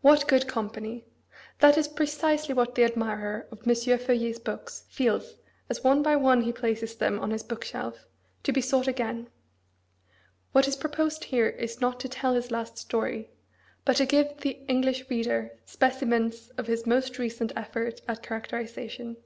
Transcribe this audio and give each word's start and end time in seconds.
What 0.00 0.28
good 0.28 0.46
company! 0.46 1.08
That 1.58 1.76
is 1.76 1.88
precisely 1.88 2.54
what 2.54 2.76
the 2.76 2.84
admirer 2.84 3.48
of 3.50 3.66
M. 3.66 3.74
Feuillet's 3.74 4.38
books 4.38 4.84
feels 4.88 5.38
as 5.68 5.82
one 5.82 6.04
by 6.04 6.14
one 6.14 6.42
he 6.42 6.52
places 6.52 6.94
them 6.94 7.18
on 7.18 7.32
his 7.32 7.42
book 7.42 7.64
shelf, 7.64 8.06
to 8.44 8.52
be 8.52 8.60
sought 8.60 8.86
again. 8.86 9.28
What 10.52 10.68
is 10.68 10.76
proposed 10.76 11.24
here 11.24 11.48
is 11.48 11.80
not 11.80 11.98
to 11.98 12.08
tell 12.08 12.34
his 12.34 12.52
last 12.52 12.78
story, 12.78 13.32
but 13.84 13.96
to 13.96 14.06
give 14.06 14.36
the 14.36 14.50
English 14.68 15.10
reader 15.10 15.58
specimens 15.64 16.48
of 16.50 16.68
his 16.68 16.86
most 16.86 17.18
recent 17.18 17.50
effort 17.56 18.02
at 18.06 18.22
characterisation. 18.22 19.16